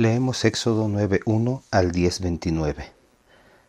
[0.00, 2.86] Leemos Éxodo 9.1 al 10.29.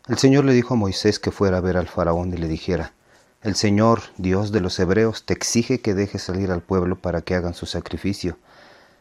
[0.08, 2.94] El Señor le dijo a Moisés que fuera a ver al faraón y le dijera,
[3.42, 7.34] El Señor, Dios de los hebreos, te exige que dejes salir al pueblo para que
[7.34, 8.38] hagan su sacrificio.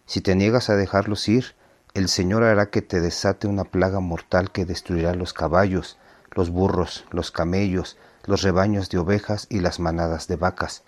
[0.05, 1.55] Si te niegas a dejarlos ir,
[1.93, 5.97] el Señor hará que te desate una plaga mortal que destruirá los caballos,
[6.31, 7.95] los burros, los camellos,
[8.25, 10.83] los rebaños de ovejas y las manadas de vacas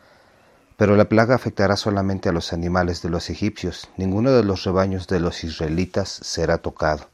[0.78, 5.08] pero la plaga afectará solamente a los animales de los egipcios, ninguno de los rebaños
[5.08, 7.08] de los israelitas será tocado.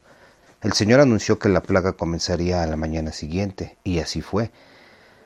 [0.61, 4.51] El Señor anunció que la plaga comenzaría a la mañana siguiente, y así fue.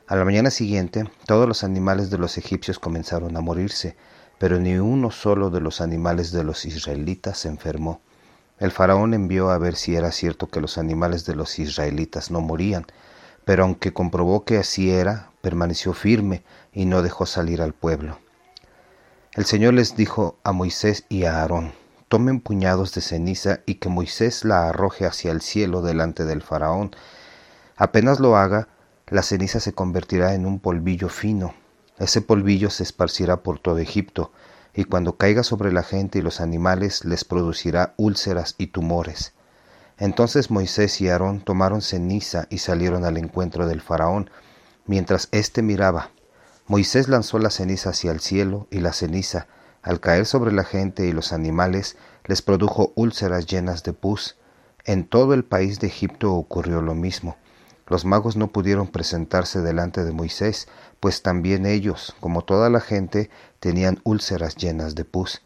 [0.06, 3.96] A la mañana siguiente, todos los animales de los egipcios comenzaron a morirse,
[4.38, 8.00] pero ni uno solo de los animales de los israelitas se enfermó.
[8.58, 12.40] El faraón envió a ver si era cierto que los animales de los israelitas no
[12.40, 12.86] morían,
[13.44, 18.18] pero aunque comprobó que así era, permaneció firme y no dejó salir al pueblo.
[19.34, 21.72] El Señor les dijo a Moisés y a Aarón,
[22.06, 26.94] tomen puñados de ceniza y que Moisés la arroje hacia el cielo delante del faraón.
[27.76, 28.68] Apenas lo haga,
[29.08, 31.52] la ceniza se convertirá en un polvillo fino.
[31.98, 34.30] Ese polvillo se esparcirá por todo Egipto,
[34.72, 39.32] y cuando caiga sobre la gente y los animales les producirá úlceras y tumores.
[39.98, 44.30] Entonces Moisés y Aarón tomaron ceniza y salieron al encuentro del faraón,
[44.86, 46.12] mientras éste miraba,
[46.66, 49.46] Moisés lanzó la ceniza hacia el cielo y la ceniza,
[49.82, 54.36] al caer sobre la gente y los animales, les produjo úlceras llenas de pus.
[54.86, 57.36] En todo el país de Egipto ocurrió lo mismo.
[57.86, 60.66] Los magos no pudieron presentarse delante de Moisés,
[61.00, 63.28] pues también ellos, como toda la gente,
[63.60, 65.42] tenían úlceras llenas de pus.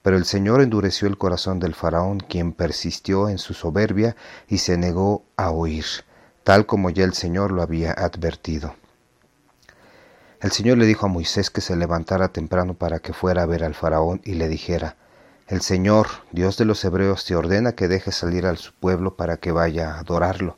[0.00, 4.16] Pero el Señor endureció el corazón del faraón, quien persistió en su soberbia
[4.48, 5.84] y se negó a oír,
[6.44, 8.74] tal como ya el Señor lo había advertido.
[10.42, 13.62] El Señor le dijo a Moisés que se levantara temprano para que fuera a ver
[13.62, 14.96] al faraón y le dijera,
[15.46, 19.36] El Señor, Dios de los hebreos, te ordena que dejes salir a su pueblo para
[19.36, 20.56] que vaya a adorarlo.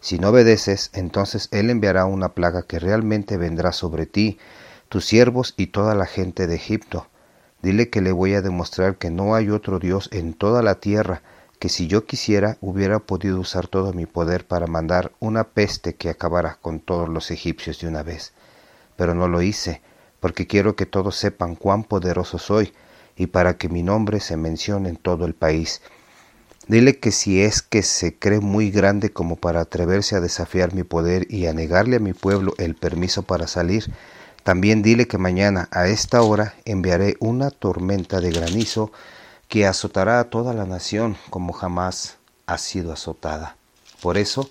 [0.00, 4.40] Si no obedeces, entonces Él enviará una plaga que realmente vendrá sobre ti,
[4.88, 7.06] tus siervos y toda la gente de Egipto.
[7.62, 11.22] Dile que le voy a demostrar que no hay otro Dios en toda la tierra,
[11.60, 16.10] que si yo quisiera hubiera podido usar todo mi poder para mandar una peste que
[16.10, 18.32] acabara con todos los egipcios de una vez
[19.00, 19.80] pero no lo hice,
[20.20, 22.74] porque quiero que todos sepan cuán poderoso soy,
[23.16, 25.80] y para que mi nombre se mencione en todo el país.
[26.68, 30.82] Dile que si es que se cree muy grande como para atreverse a desafiar mi
[30.82, 33.90] poder y a negarle a mi pueblo el permiso para salir,
[34.42, 38.92] también dile que mañana a esta hora enviaré una tormenta de granizo
[39.48, 43.56] que azotará a toda la nación como jamás ha sido azotada.
[44.02, 44.50] Por eso,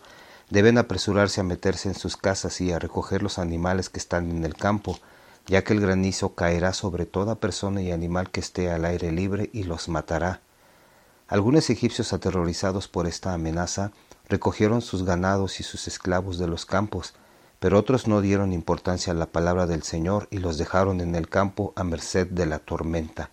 [0.50, 4.44] Deben apresurarse a meterse en sus casas y a recoger los animales que están en
[4.44, 5.00] el campo,
[5.46, 9.50] ya que el granizo caerá sobre toda persona y animal que esté al aire libre
[9.54, 10.42] y los matará.
[11.28, 13.92] Algunos egipcios aterrorizados por esta amenaza
[14.28, 17.14] recogieron sus ganados y sus esclavos de los campos,
[17.60, 21.30] pero otros no dieron importancia a la palabra del Señor y los dejaron en el
[21.30, 23.30] campo a merced de la tormenta.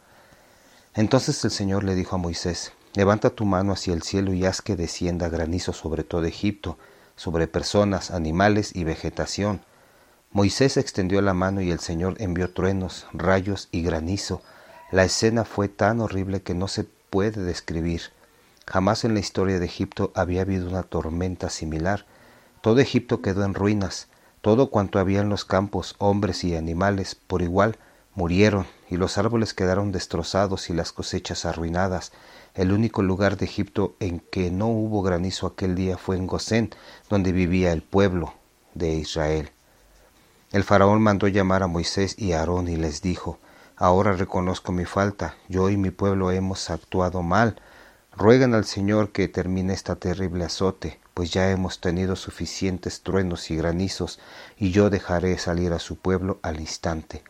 [0.94, 4.62] Entonces el Señor le dijo a Moisés, Levanta tu mano hacia el cielo y haz
[4.62, 6.78] que descienda granizo sobre todo Egipto,
[7.16, 9.60] sobre personas, animales y vegetación.
[10.30, 14.42] Moisés extendió la mano y el Señor envió truenos, rayos y granizo.
[14.92, 18.02] La escena fue tan horrible que no se puede describir.
[18.66, 22.04] Jamás en la historia de Egipto había habido una tormenta similar.
[22.60, 24.08] Todo Egipto quedó en ruinas,
[24.42, 27.78] todo cuanto había en los campos, hombres y animales, por igual,
[28.14, 32.12] murieron, y los árboles quedaron destrozados y las cosechas arruinadas,
[32.54, 36.70] el único lugar de Egipto en que no hubo granizo aquel día fue en Gosén,
[37.10, 38.34] donde vivía el pueblo
[38.74, 39.50] de Israel.
[40.52, 43.38] El faraón mandó llamar a Moisés y a Aarón y les dijo,
[43.76, 47.60] Ahora reconozco mi falta, yo y mi pueblo hemos actuado mal.
[48.16, 53.56] Ruegan al Señor que termine esta terrible azote, pues ya hemos tenido suficientes truenos y
[53.56, 54.18] granizos,
[54.56, 57.22] y yo dejaré salir a su pueblo al instante.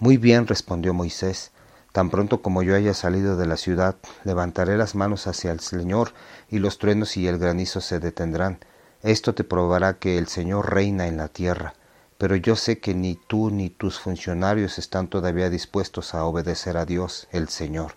[0.00, 1.52] Muy bien, respondió Moisés,
[1.92, 6.14] Tan pronto como yo haya salido de la ciudad, levantaré las manos hacia el Señor,
[6.48, 8.60] y los truenos y el granizo se detendrán.
[9.02, 11.74] Esto te probará que el Señor reina en la tierra.
[12.16, 16.86] Pero yo sé que ni tú ni tus funcionarios están todavía dispuestos a obedecer a
[16.86, 17.96] Dios, el Señor.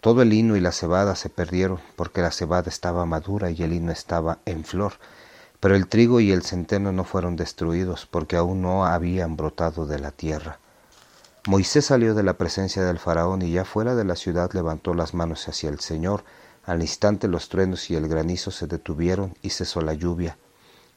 [0.00, 3.70] Todo el lino y la cebada se perdieron, porque la cebada estaba madura y el
[3.70, 4.92] lino estaba en flor.
[5.58, 9.98] Pero el trigo y el centeno no fueron destruidos, porque aún no habían brotado de
[9.98, 10.60] la tierra.
[11.48, 15.14] Moisés salió de la presencia del faraón y ya fuera de la ciudad levantó las
[15.14, 16.22] manos hacia el Señor.
[16.66, 20.36] Al instante los truenos y el granizo se detuvieron y cesó la lluvia.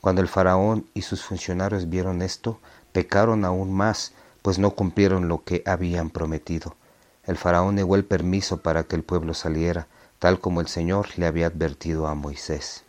[0.02, 2.60] Cuando el faraón y sus funcionarios vieron esto,
[2.92, 4.12] pecaron aún más,
[4.42, 6.76] pues no cumplieron lo que habían prometido.
[7.24, 9.88] El faraón negó el permiso para que el pueblo saliera,
[10.20, 12.84] tal como el Señor le había advertido a Moisés.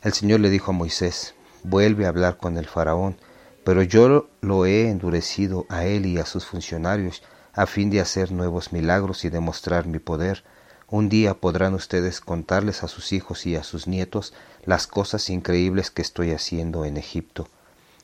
[0.00, 1.34] El Señor le dijo a Moisés,
[1.64, 3.16] vuelve a hablar con el faraón,
[3.64, 7.22] pero yo lo he endurecido a él y a sus funcionarios
[7.54, 10.44] a fin de hacer nuevos milagros y demostrar mi poder.
[10.88, 14.34] Un día podrán ustedes contarles a sus hijos y a sus nietos
[14.64, 17.48] las cosas increíbles que estoy haciendo en Egipto.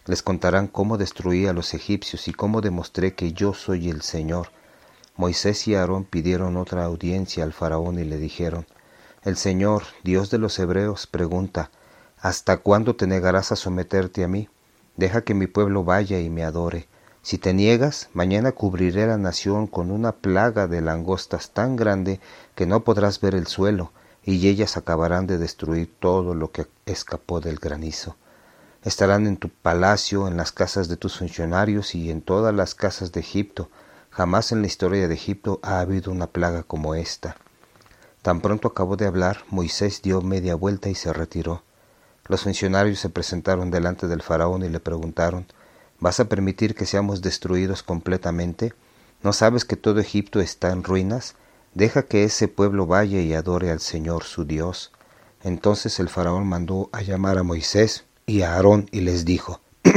[0.07, 4.49] Les contarán cómo destruí a los egipcios y cómo demostré que yo soy el Señor.
[5.17, 8.67] Moisés y Aarón pidieron otra audiencia al faraón y le dijeron,
[9.23, 11.71] El Señor, Dios de los hebreos, pregunta,
[12.19, 14.49] ¿Hasta cuándo te negarás a someterte a mí?
[15.01, 16.87] Deja que mi pueblo vaya y me adore.
[17.23, 22.21] Si te niegas, mañana cubriré la nación con una plaga de langostas tan grande
[22.55, 23.93] que no podrás ver el suelo,
[24.25, 28.17] y ellas acabarán de destruir todo lo que escapó del granizo.
[28.85, 33.11] Estarán en tu palacio, en las casas de tus funcionarios y en todas las casas
[33.11, 33.71] de Egipto.
[34.11, 37.37] Jamás en la historia de Egipto ha habido una plaga como esta.
[38.21, 41.63] Tan pronto acabó de hablar, Moisés dio media vuelta y se retiró.
[42.29, 45.47] Los funcionarios se presentaron delante del faraón y le preguntaron,
[46.01, 48.73] ¿Vas a permitir que seamos destruidos completamente?
[49.23, 51.35] ¿No sabes que todo Egipto está en ruinas?
[51.75, 54.93] Deja que ese pueblo vaya y adore al Señor su Dios.
[55.43, 59.61] Entonces el faraón mandó a llamar a Moisés y a Aarón y les dijo,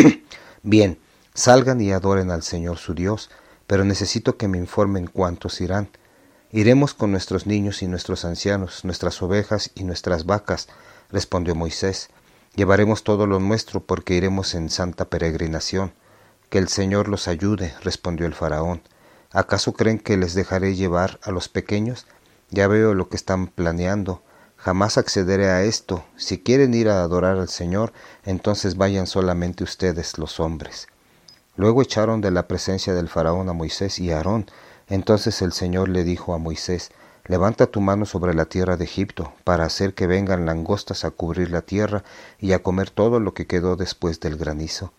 [0.64, 1.00] Bien,
[1.34, 3.30] salgan y adoren al Señor su Dios,
[3.66, 5.88] pero necesito que me informen cuántos irán.
[6.52, 10.68] Iremos con nuestros niños y nuestros ancianos, nuestras ovejas y nuestras vacas,
[11.10, 12.10] respondió Moisés.
[12.56, 15.94] Llevaremos todo lo nuestro porque iremos en santa peregrinación.
[16.50, 18.82] Que el Señor los ayude, respondió el faraón.
[19.32, 22.06] ¿Acaso creen que les dejaré llevar a los pequeños?
[22.52, 24.22] Ya veo lo que están planeando.
[24.58, 26.06] Jamás accederé a esto.
[26.16, 27.92] Si quieren ir a adorar al Señor,
[28.24, 30.88] entonces vayan solamente ustedes los hombres.
[31.56, 34.46] Luego echaron de la presencia del faraón a Moisés y a Aarón.
[34.88, 36.92] Entonces el Señor le dijo a Moisés,
[37.26, 41.52] Levanta tu mano sobre la tierra de Egipto, para hacer que vengan langostas a cubrir
[41.52, 42.04] la tierra
[42.38, 44.92] y a comer todo lo que quedó después del granizo.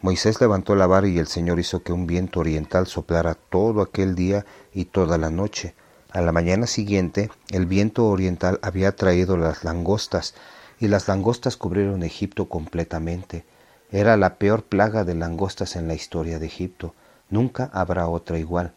[0.00, 4.14] Moisés levantó la vara y el Señor hizo que un viento oriental soplara todo aquel
[4.14, 5.74] día y toda la noche.
[6.12, 10.34] A la mañana siguiente, el viento oriental había traído las langostas,
[10.78, 13.44] y las langostas cubrieron Egipto completamente.
[13.90, 16.94] Era la peor plaga de langostas en la historia de Egipto.
[17.30, 18.74] Nunca habrá otra igual.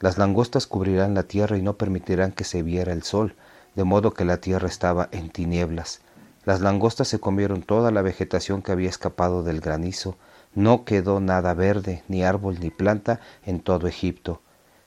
[0.00, 3.34] Las langostas cubrirán la tierra y no permitirán que se viera el sol,
[3.74, 6.00] de modo que la tierra estaba en tinieblas.
[6.44, 10.16] Las langostas se comieron toda la vegetación que había escapado del granizo,
[10.54, 14.40] no quedó nada verde, ni árbol ni planta en todo Egipto.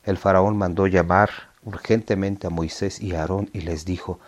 [0.03, 1.29] El faraón mandó llamar
[1.63, 4.19] urgentemente a Moisés y a Aarón y les dijo,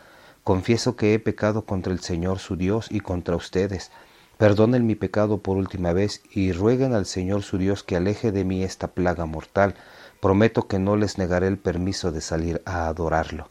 [0.44, 3.92] Confieso que he pecado contra el Señor su Dios y contra ustedes.
[4.38, 8.44] Perdonen mi pecado por última vez y rueguen al Señor su Dios que aleje de
[8.44, 9.76] mí esta plaga mortal
[10.20, 13.50] prometo que no les negaré el permiso de salir a adorarlo.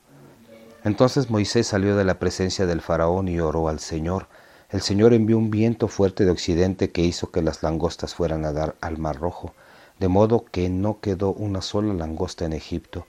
[0.84, 4.28] Entonces Moisés salió de la presencia del faraón y oró al Señor.
[4.70, 8.52] El Señor envió un viento fuerte de occidente que hizo que las langostas fueran a
[8.52, 9.54] dar al mar rojo,
[9.98, 13.06] de modo que no quedó una sola langosta en Egipto.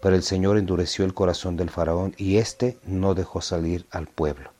[0.00, 4.50] Pero el Señor endureció el corazón del faraón y éste no dejó salir al pueblo.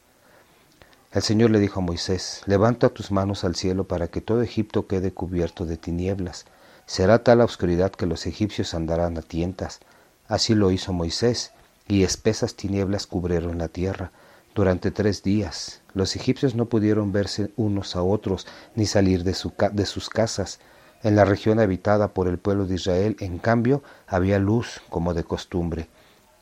[1.10, 4.87] El Señor le dijo a Moisés, levanta tus manos al cielo para que todo Egipto
[4.87, 6.46] quede cubierto de tinieblas
[6.87, 9.81] Será tal la oscuridad que los egipcios andarán a tientas.
[10.29, 11.52] Así lo hizo Moisés,
[11.88, 14.12] y espesas tinieblas cubrieron la tierra.
[14.54, 20.09] Durante tres días los egipcios no pudieron verse unos a otros ni salir de, sus
[20.09, 20.61] casas.
[21.02, 25.25] En la región habitada por el pueblo de Israel, en cambio, había luz como de
[25.25, 25.88] costumbre.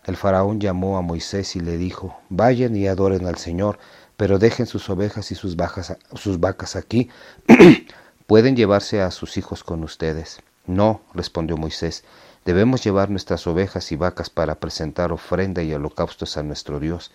[0.05, 3.79] El faraón llamó a Moisés y le dijo, Vayan y adoren al Señor,
[4.17, 7.09] pero dejen sus ovejas y sus vacas aquí,
[8.31, 10.39] pueden llevarse a sus hijos con ustedes.
[10.65, 12.05] No, respondió Moisés,
[12.45, 17.11] debemos llevar nuestras ovejas y vacas para presentar ofrenda y holocaustos a nuestro Dios.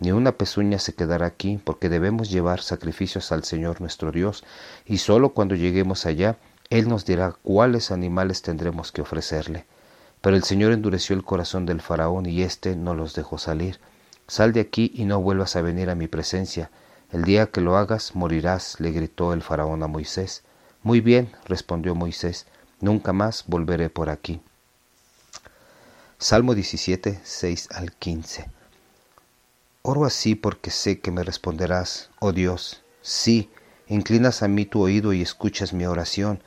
[0.00, 4.42] Ni una pezuña se quedará aquí, porque debemos llevar sacrificios al Señor nuestro Dios,
[4.84, 6.36] y sólo cuando lleguemos allá,
[6.68, 9.66] Él nos dirá cuáles animales tendremos que ofrecerle.
[10.20, 13.78] Pero el Señor endureció el corazón del faraón y éste no los dejó salir.
[14.26, 16.72] Sal de aquí y no vuelvas a venir a mi presencia.
[17.12, 20.42] El día que lo hagas morirás, le gritó el faraón a Moisés.
[20.86, 22.46] Muy bien, respondió Moisés,
[22.80, 24.40] nunca más volveré por aquí.
[26.16, 28.48] Salmo 17, 6 al 15.
[29.82, 32.84] Oro así porque sé que me responderás, oh Dios.
[33.02, 33.50] Sí,
[33.88, 36.40] inclinas a mí tu oído y escuchas mi oración.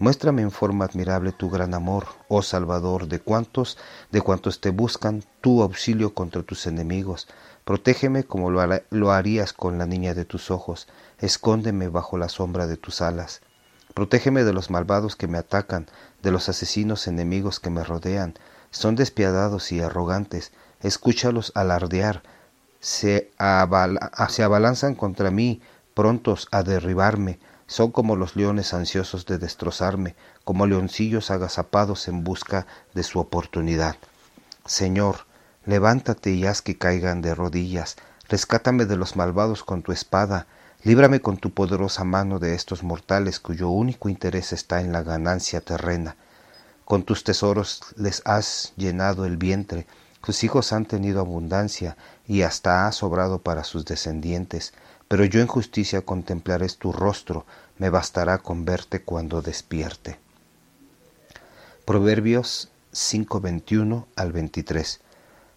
[0.00, 3.78] Muéstrame en forma admirable tu gran amor, oh Salvador, de cuantos,
[4.10, 7.28] de cuantos te buscan, tu auxilio contra tus enemigos.
[7.64, 8.60] Protégeme como lo,
[8.90, 10.88] lo harías con la niña de tus ojos.
[11.20, 13.40] Escóndeme bajo la sombra de tus alas.
[13.94, 15.86] Protégeme de los malvados que me atacan,
[16.22, 18.34] de los asesinos enemigos que me rodean.
[18.70, 22.22] Son despiadados y arrogantes, escúchalos alardear,
[22.80, 23.30] se,
[24.28, 25.62] se abalanzan contra mí,
[25.94, 32.66] prontos a derribarme, son como los leones ansiosos de destrozarme, como leoncillos agazapados en busca
[32.92, 33.96] de su oportunidad.
[34.66, 35.26] Señor,
[35.64, 37.96] levántate y haz que caigan de rodillas,
[38.28, 40.46] rescátame de los malvados con tu espada,
[40.84, 45.60] líbrame con tu poderosa mano de estos mortales cuyo único interés está en la ganancia
[45.60, 46.16] terrena.
[46.84, 49.86] Con tus tesoros les has llenado el vientre,
[50.24, 54.72] tus hijos han tenido abundancia y hasta ha sobrado para sus descendientes
[55.08, 57.46] pero yo en justicia contemplaré tu rostro,
[57.78, 60.18] me bastará con verte cuando despierte.
[61.84, 65.00] Proverbios 5:21 al 23.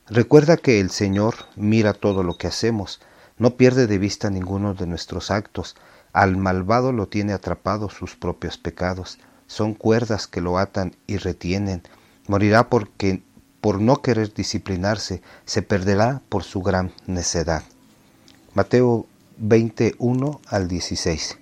[0.07, 2.99] Recuerda que el Señor mira todo lo que hacemos,
[3.37, 5.75] no pierde de vista ninguno de nuestros actos,
[6.13, 11.83] al malvado lo tiene atrapado sus propios pecados, son cuerdas que lo atan y retienen,
[12.27, 13.21] morirá porque
[13.61, 17.63] por no querer disciplinarse, se perderá por su gran necedad.
[18.53, 19.05] Mateo
[19.37, 21.37] 21 al 16.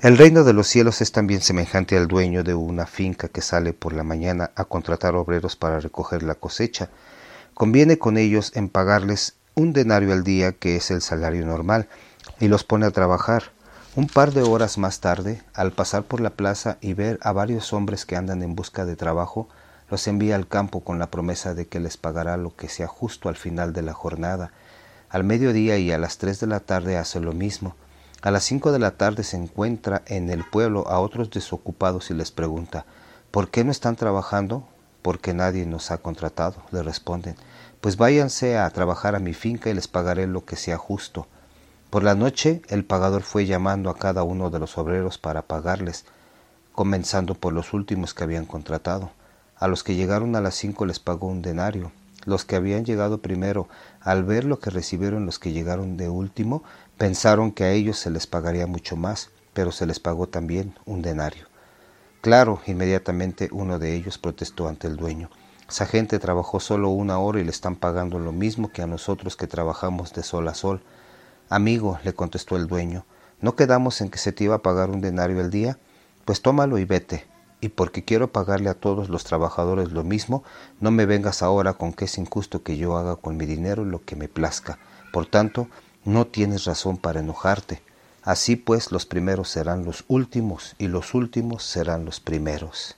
[0.00, 3.72] El reino de los cielos es también semejante al dueño de una finca que sale
[3.72, 6.90] por la mañana a contratar obreros para recoger la cosecha.
[7.54, 11.88] Conviene con ellos en pagarles un denario al día, que es el salario normal,
[12.40, 13.44] y los pone a trabajar.
[13.96, 17.72] Un par de horas más tarde, al pasar por la plaza y ver a varios
[17.72, 19.48] hombres que andan en busca de trabajo,
[19.90, 23.28] los envía al campo con la promesa de que les pagará lo que sea justo
[23.28, 24.50] al final de la jornada
[25.14, 27.76] al mediodía y a las tres de la tarde hace lo mismo.
[28.22, 32.14] A las cinco de la tarde se encuentra en el pueblo a otros desocupados y
[32.14, 32.84] les pregunta
[33.30, 34.66] ¿Por qué no están trabajando?
[35.02, 37.36] Porque nadie nos ha contratado, le responden.
[37.84, 41.26] Pues váyanse a trabajar a mi finca y les pagaré lo que sea justo.
[41.90, 46.06] Por la noche el pagador fue llamando a cada uno de los obreros para pagarles,
[46.72, 49.10] comenzando por los últimos que habían contratado.
[49.58, 51.92] A los que llegaron a las cinco les pagó un denario,
[52.24, 53.68] los que habían llegado primero,
[54.00, 56.62] al ver lo que recibieron los que llegaron de último,
[56.96, 61.02] pensaron que a ellos se les pagaría mucho más, pero se les pagó también un
[61.02, 61.48] denario.
[62.22, 65.28] Claro, inmediatamente uno de ellos protestó ante el dueño.
[65.68, 69.36] Esa gente trabajó solo una hora y le están pagando lo mismo que a nosotros
[69.36, 70.82] que trabajamos de sol a sol.
[71.48, 73.04] Amigo, le contestó el dueño,
[73.40, 75.78] ¿no quedamos en que se te iba a pagar un denario al día?
[76.24, 77.26] Pues tómalo y vete
[77.64, 80.44] y porque quiero pagarle a todos los trabajadores lo mismo,
[80.80, 84.04] no me vengas ahora con que es injusto que yo haga con mi dinero lo
[84.04, 84.78] que me plazca.
[85.14, 85.68] Por tanto,
[86.04, 87.80] no tienes razón para enojarte.
[88.22, 92.96] Así pues los primeros serán los últimos y los últimos serán los primeros.